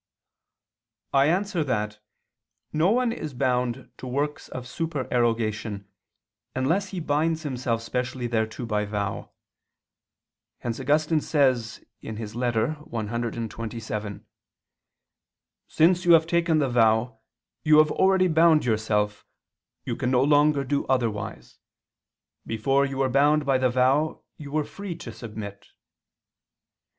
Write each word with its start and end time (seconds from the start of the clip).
I 1.13 1.27
answer 1.27 1.63
that, 1.63 1.99
No 2.73 2.89
one 2.89 3.11
is 3.11 3.35
bound 3.35 3.91
to 3.97 4.07
works 4.07 4.49
of 4.49 4.67
supererogation, 4.67 5.87
unless 6.55 6.87
he 6.89 6.99
binds 6.99 7.43
himself 7.43 7.83
specially 7.83 8.25
thereto 8.27 8.65
by 8.65 8.85
vow. 8.85 9.29
Hence 10.57 10.79
Augustine 10.79 11.21
says 11.21 11.85
(Ep. 12.01 12.15
cxxvii 12.15 12.29
ad 12.47 12.71
Paulin. 12.81 13.09
et 13.13 13.91
Arment.): 13.91 14.25
"Since 15.67 16.05
you 16.05 16.13
have 16.13 16.25
taken 16.25 16.57
the 16.57 16.67
vow, 16.67 17.19
you 17.61 17.77
have 17.77 17.91
already 17.91 18.27
bound 18.27 18.65
yourself, 18.65 19.23
you 19.85 19.95
can 19.95 20.09
no 20.09 20.23
longer 20.23 20.63
do 20.63 20.83
otherwise. 20.87 21.59
Before 22.47 22.87
you 22.87 22.97
were 22.97 23.07
bound 23.09 23.45
by 23.45 23.59
the 23.59 23.69
vow, 23.69 24.23
you 24.39 24.49
were 24.51 24.63
free 24.65 24.95
to 24.95 25.11
submit." 25.13 25.67